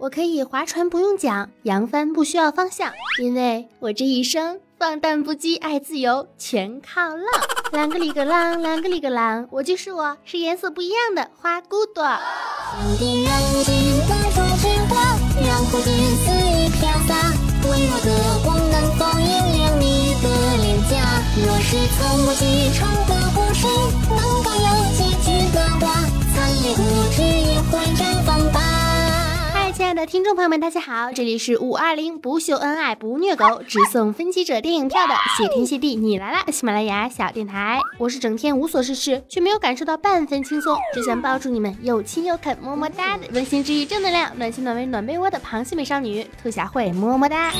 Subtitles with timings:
[0.00, 2.90] 我可以划船不用桨，扬帆不需要方向，
[3.22, 7.26] 因为我这一生放荡不羁，爱自由，全靠浪。
[7.70, 12.02] 啷个里个啷，啷个里个啷，我就是我，是颜色不一样的花骨朵。
[12.02, 13.30] 天地人
[13.62, 13.74] 间
[14.08, 15.84] 各种变化，让不羁
[16.16, 17.12] 肆意飘洒，
[17.68, 20.24] 温柔的光能否引亮你的
[20.56, 20.96] 脸颊？
[21.44, 23.66] 若是从不羁唱的故事，
[24.08, 24.39] 能
[30.00, 36.42] 的听众朋友们，大家好，这里是五二零不秀恩爱不虐狗，只送分歧者电影票的谢天谢地你来啦！
[36.50, 47.52] 喜马拉雅小电台，我是整天无所事事却没有感受到半分轻松，只想抱住你们又亲又啃么么哒的温馨治愈正能量暖心暖胃暖被窝的螃蟹美少女兔小慧么么哒！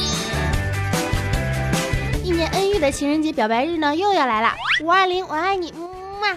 [2.25, 5.75] 一年恩遇的情人节表白日呢又要来了，五二零我爱你。
[5.79, 6.37] 五哇，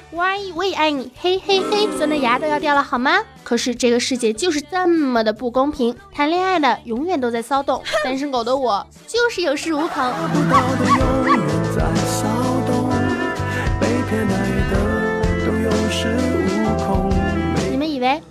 [0.56, 3.20] 我也爱你，嘿嘿嘿，酸的牙都要掉了，好吗？
[3.44, 10.14] 可是这个世界就是这么的不公平，谈恋爱的永远都在骚动，单身狗的我就是有恃无恐。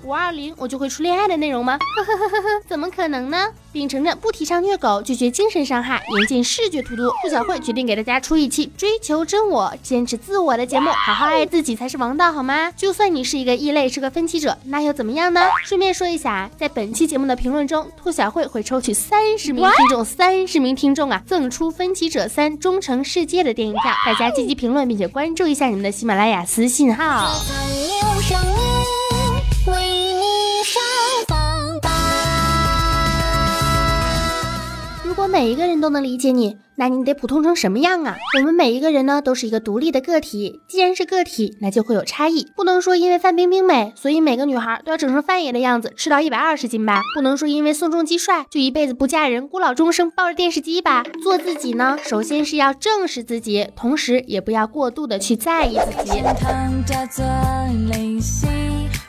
[0.03, 1.79] 五二零，我就会出恋爱的内容吗？
[1.97, 3.49] 呵呵呵呵呵，怎么可能呢？
[3.73, 10.91] 秉承着不提倡虐狗、拒绝精神伤害、严禁视觉荼毒，兔小慧决定给大家出一期追求真我、坚持自我的节目。
[10.91, 12.71] 好好爱自己才是王道，好吗？
[12.77, 15.41] 就算你是一个异类，是个分歧者，那又怎么样呢？
[15.65, 23.83] 顺便说一下，在本期节目的评论中，兔小慧会抽取三十名听众，三十名听众啊，赠出《分歧者三：忠诚世界》的电影票。
[24.05, 27.41] 大家积极评论，并且关注一下你们的喜马拉雅私信号。
[35.43, 38.17] 每一个人都能理解你，那你得普通成什么样啊？
[38.39, 40.61] 我们每一个人呢，都是一个独立的个体。
[40.69, 42.47] 既然是个体，那就会有差异。
[42.55, 47.03] 不能说因为范冰冰美，所以每个女孩都要整成范爷的样子，吃到一百二十斤吧？
[47.17, 51.03] 不能说因为宋仲基帅，就一辈子不嫁人，孤老终生，抱着电视机吧？
[51.25, 56.23] 做自己呢，首先是要正视自己，同时也不要过度的去在意自己。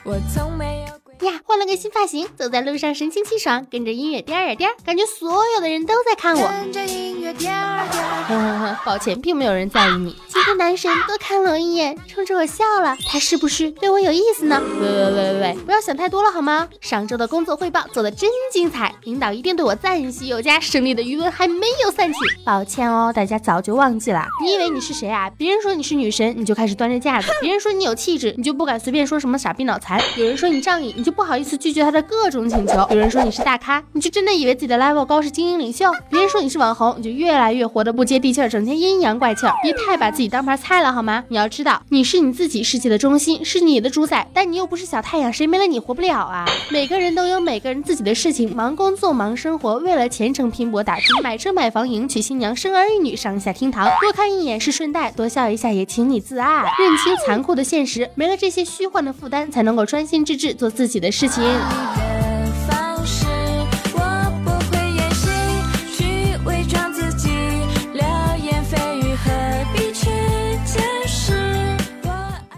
[0.04, 1.03] 我从没有。
[1.24, 6.48] 呀，换了个新发型，走在路上神清气爽，跟着音乐颠儿颠儿，感觉所有的人都在看我。
[6.48, 8.02] 跟着音乐颠儿颠
[8.38, 8.78] 儿。
[8.84, 10.16] 抱歉，并没有人在意你。
[10.44, 14.60] 几个男神多看了我一眼，冲着我笑了，他是不是对我有意思呢？
[14.78, 16.68] 喂喂喂喂喂，不要想太多了好吗？
[16.82, 22.18] 上周的工作汇报做的真精彩，领导一定对我赞许有加，胜利的余温还没有散去。
[22.44, 24.26] 抱歉哦，大家早就忘记了。
[24.44, 25.30] 你以为你是谁啊？
[25.38, 31.14] 别人说你是女神，你就开始端着架子；别人说你有气质，你就不敢随便说什么傻逼脑残；有人说你仗义，你就。
[31.14, 32.74] 不好意思拒绝他的各种请求。
[32.90, 35.88] 有人说你是大咖，你就真的以为自己的 level 高是精英领袖？
[36.10, 39.54] 别人说你是网红，你就越来越活得不接地气儿，整天阴阳怪气儿。
[39.62, 41.22] 别太把自己当盘菜了好吗？
[41.28, 46.44] 你要知道，你是你自己世界的中心，是你的主宰，但你又不是小太阳，谁没了你活不了啊？
[46.72, 61.04] 每个人都有每个人自己的事情，忙工作忙生活，为了前程拼搏打拼，买车买房迎娶新娘，生儿育女上下厅堂，多看一眼是顺带，多笑一下也请你自爱，认清残酷的现实，没了这些虚幻的负担，才能够专心致志做自己的。
[61.04, 61.44] 的事情。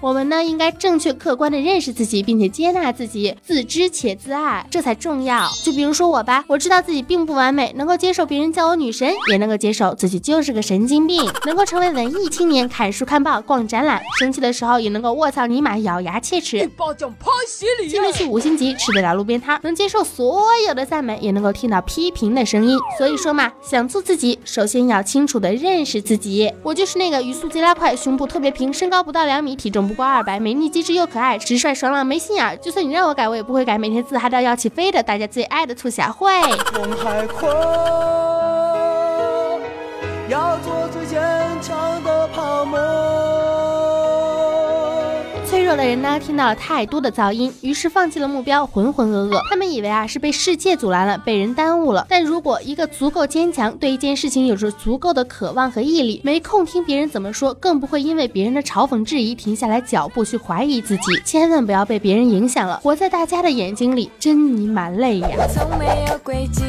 [0.07, 5.51] 我们呢，应该正确客观的认识自己，并且接纳自己，自知且自爱，这才重要。
[5.65, 22.79] 就比如说我吧，我知道自己并不完美，能够接受别人叫我女神，也能够接受自己就是个神经病，能够成为文艺青年，看书看报逛展览，生气的时候也能够卧槽尼玛咬牙切齿，一巴掌拍死你，经得起五星级，吃得了路边摊，能接受所有的赞美，也能够听到批评的声音。
[22.97, 26.53] 所以说嘛，想做自己，首先要清楚的认识自己。
[26.63, 29.96] 我就是那个语速贼拉快，胸部特别平，身高不到两米，体重不。
[29.97, 32.55] 瓜二白，美丽机智又可爱，直率爽朗没心眼儿。
[32.59, 33.79] 就算你让我改，我也不会改。
[33.79, 36.31] 每天自嗨到要起飞的，大家最爱的兔小慧。
[45.87, 49.41] 人呢，听到了太多的噪音，于是放弃了目标，浑浑噩噩。
[49.49, 52.05] 他们以为啊是被世界阻拦了，被人耽误了。
[52.09, 61.03] 但如果一个足够坚强，对一件事情有着足够的渴望和毅力，没空听别人怎么说，更不会因为别人的嘲讽质疑停下来脚步去怀疑自己。
[61.25, 65.29] 千万不要被别人影响了，活在大家的眼睛里，真尼玛累呀！
[65.55, 66.65] 从没有轨迹，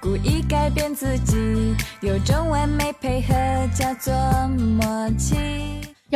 [0.00, 1.36] 故意改变自己，
[2.00, 3.34] 有种完美配合
[3.74, 4.14] 叫做
[4.48, 5.36] 默契。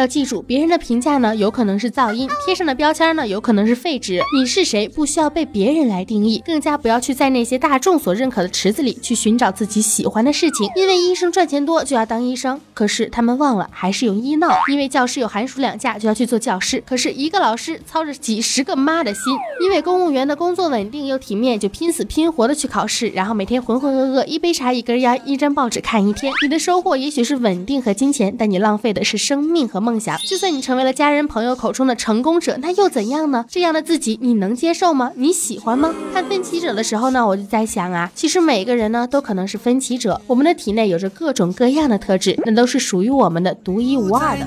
[0.01, 4.23] 要记住，别人的评价呢，有可能是噪音；贴上的标签呢，有可能是废纸。
[4.35, 10.67] 你是谁，不需要被别人来定义，更加不要去在那些大众所认可的池子里去寻找自己喜欢的事情。
[10.75, 19.23] 因为医生赚钱多就要当医生，可是他们忘了还是有医闹；因为教师有寒暑两假就要去做教师，可是一个老师操着几十个妈的心；
[19.63, 26.33] 因为公务员的工作稳定又体面，就拼死拼活的去考试，然后每天浑浑噩噩，一杯茶一根烟一张报纸看一天。
[26.43, 30.17] 你的收获也许是稳定和金钱，但你浪费的是生命和梦梦想。
[30.19, 33.45] 就算你成为了家人朋友口中的成功者，那又怎样呢？
[33.49, 35.11] 这样的自己你能接受吗？
[35.17, 35.93] 你喜欢吗？
[36.15, 44.47] 看分歧者的时候呢，我就在想啊，其实每个人呢都可能是分歧者，我们的体内有着各种各样的特质，那都是属于我们的独一无二的。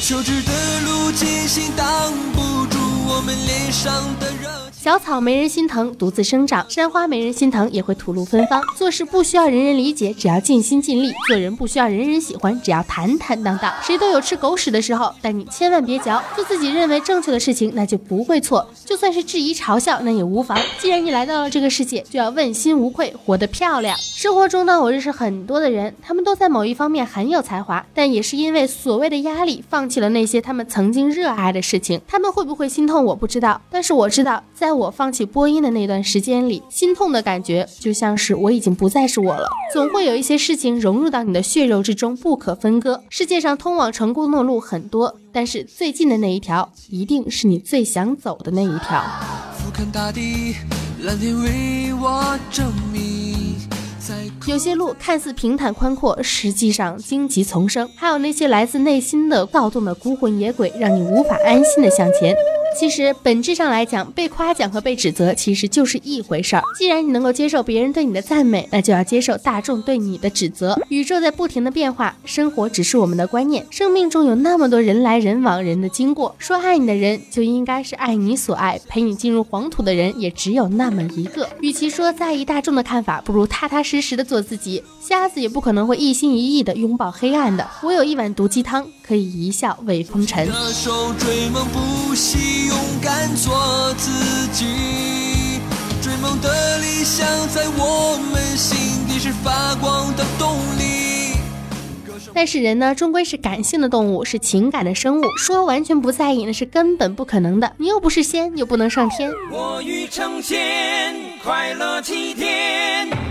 [0.00, 0.52] 求知的
[0.86, 1.86] 路艰辛，挡
[2.32, 4.65] 不住我们脸上的热。
[4.86, 8.62] 小草没人心疼，独自生长；山花没人心疼，也会吐露芬芳。
[8.76, 13.74] 做事不需要人人理解，只要尽心尽力；做人不需要人人喜欢，只要坦坦荡荡。
[13.82, 16.22] 谁都有吃狗屎的时候，但你千万别嚼。
[16.36, 18.64] 做自己认为正确的事情，那就不会错。
[18.84, 20.56] 就算是质疑嘲笑，那也无妨。
[20.78, 23.98] 既然你来到了这个世界，就要问心无愧，活得漂亮。
[23.98, 32.00] 生活中呢，我认识很多的人，他们都在某一方面很有才华，但也是因为所谓的压力，放弃了那些他们曾经热爱的事情。
[32.06, 39.48] 他们会不会心痛，我不知道，但是我知道，在我放弃播音的那段时间里，心痛的感觉就像是我已经不再是我了。
[39.72, 43.02] 总会有一些事情融入到你的血肉之中，不可分割。
[43.08, 49.02] 世界上通往成功的路很多，但是最近的那一条，一定是你最想走的那一条。
[49.54, 50.54] 俯瞰大地，
[51.02, 53.34] 蓝天为我证明。
[54.46, 62.32] 有些路看似平坦宽阔，实际上荆棘丛生；还有那些来自内心的躁动的孤魂野鬼，让你无法安心的向前。
[62.78, 66.62] 其实本质上来讲，被夸奖和被指责其实就是一回事儿。
[66.78, 70.78] 既然你能够接受别人对你的赞美，那就要接受大众对你的指责。
[70.90, 73.64] 宇宙在不停的变化，生活只是我们的观念。
[73.70, 76.34] 生命中有那么多人来人往，人的经过。
[76.38, 81.48] 说爱你的人就应该是爱你所爱，陪你进入黄土的人也只有那么一个。
[81.62, 84.82] 与其说在意大众的看法，不如踏踏实实的做自己。
[85.00, 87.66] 瞎子也不可能会一心一意的拥抱黑暗的。
[87.82, 90.48] 我有一碗毒鸡汤，可以一笑为风尘。
[92.66, 94.10] 勇敢做自
[94.52, 95.60] 己，
[96.02, 101.36] 追梦的理想在我们心底是发光的动力。
[102.34, 107.72] 但是人呢，终归是感性的动物，是情感的生物，说完全不在意那是根本不可能的。
[107.78, 109.30] 你又不是仙，又不能上天。
[109.50, 113.25] 我欲成仙，快乐齐天。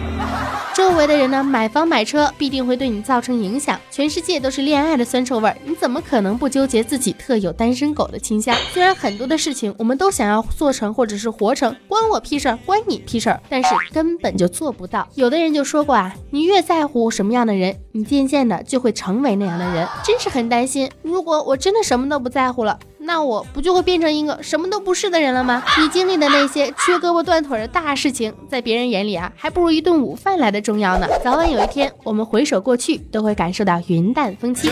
[0.76, 3.80] 周围的人呢，买房买车必定会对你造成影响。
[3.90, 8.54] 全世界都是恋爱的酸臭味儿，你怎么可能不纠结自己特有单身狗的倾向？
[8.74, 15.08] 虽然很多的事情我们都想要做成或者是活成，关我屁事儿，关你屁事儿，但是根本就做不到。
[15.16, 19.88] 有的人就说过啊，你越在乎什么样的人，你渐渐的就会成为那样的人。
[20.04, 22.78] 真是很担心，如果我真的什么都不在乎了。
[23.06, 25.64] 那我不就会变成一个什么都不是的人了吗？
[25.80, 31.08] 你经历的那些缺胳膊断腿的大事情，在别人眼里啊，还不如一顿午饭来的重要呢。
[31.24, 34.72] 早晚有一天，我们回首过去，都会感受到云淡风轻。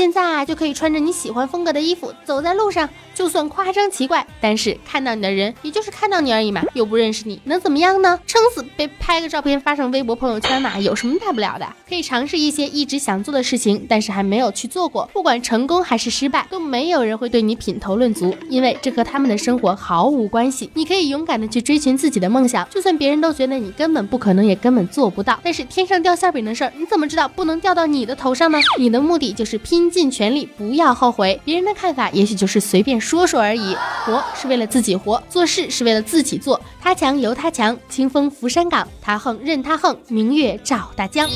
[0.00, 2.88] 现在啊，就可以穿着你喜欢风格的衣服走在路上。
[3.12, 8.18] 就算夸张奇怪，但是看到你的人也就是看到你而已嘛，又不认识你，能怎么样呢？
[8.26, 11.66] 撑死被拍个照片发上微博朋友圈嘛，有什么大不了的？
[11.86, 15.06] 可以尝试一些一直想做的事情，但是还没有去做过。
[15.12, 20.70] 不管成功还是失败，都没有人会对你品头论足，因为这和他们的生活毫无关系。
[20.72, 25.38] 你可以勇敢的去追寻自己的梦想，就算别人都觉得你根本不可能，也根本做不到。
[25.42, 28.58] 但是天上掉馅饼的事儿，你怎么知道不能掉到你的头上呢？
[28.78, 31.40] 你的目的就是拼尽全力，不要后悔。
[31.44, 33.26] 别人的看法也许就是随便说。
[33.26, 36.60] 说而已，活是为了自己活，做事是为了自己做。
[36.80, 41.28] 他强由他强，清风拂山岗；他横任他横，明月照大江。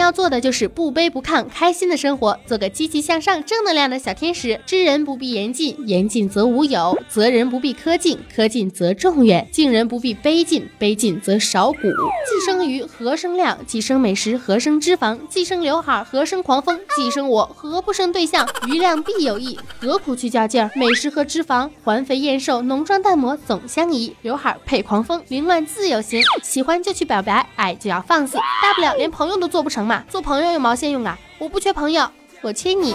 [0.00, 4.58] 要做的就是不卑不亢，开心的生活，做个积极向上、正能量的小天使。
[4.64, 11.80] 知人不必言尽，言尽则无有；责人不必苛尽，苛尽则众远；敬人不必卑尽，卑尽则少骨。
[11.82, 13.58] 既生瑜，何生亮？
[13.66, 15.18] 既生美食，何生脂肪？
[15.28, 16.80] 既生刘海，何生狂风？
[16.96, 18.48] 既生我，何不生对象？
[18.68, 20.70] 余量必有益，何苦去较劲儿？
[20.74, 24.16] 美食和脂肪，环肥燕瘦，浓妆淡抹总相宜。
[24.22, 26.22] 刘海配狂风，凌乱自有型。
[26.42, 29.89] 喜欢就去表白，爱就要放肆，大不了连朋友都做不成。
[30.08, 31.18] 做朋友有毛线用啊！
[31.38, 32.08] 我不缺朋友，
[32.42, 32.94] 我缺你。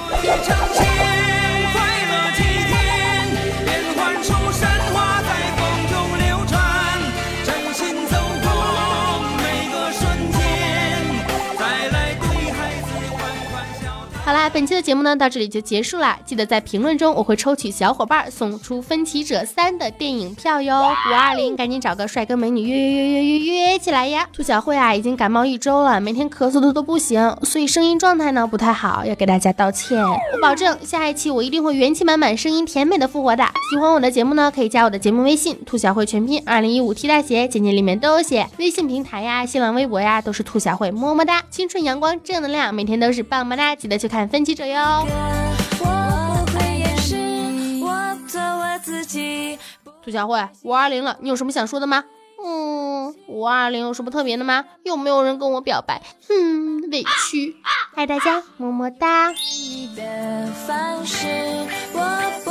[14.50, 16.18] 本期的节目呢到这里就结束啦。
[16.25, 20.75] 记得在评论中，我会抽取小伙伴送出《分歧者三》的电影票哟。
[21.10, 24.28] 五二零，赶紧找个帅哥美女约约约约约约起来呀！
[24.32, 29.98] 兔小慧啊，已经感冒一周了，每天咳嗽的都不行，所以声音状态呢不太好，要给大家道歉。
[30.04, 33.44] 我保证下一期我一定会元气满满、声音甜美的复活的。
[33.70, 38.48] 喜欢我的节目呢，可以加我的节目微信“兔小慧全拼二零一五 T 大写”，简介里面都有写。
[38.58, 41.44] 微信平台呀、新浪微博呀，都是兔小慧，么么哒！
[41.50, 43.75] 青春阳光正能量，每天都是棒棒哒！
[43.75, 45.08] 记得去看分歧者哟。
[50.04, 52.04] 杜小慧，五二零了，你有什么想说的吗？
[52.46, 54.65] 嗯，五二零有什么特别的吗？
[54.84, 56.01] 有没有人跟我表白？
[56.27, 57.56] 哼，委屈。
[57.96, 59.32] 爱大家，么么哒。
[59.32, 61.27] 你的方式
[61.94, 62.44] 我